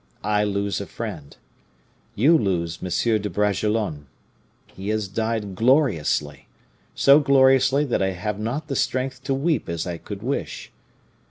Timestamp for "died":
5.07-5.53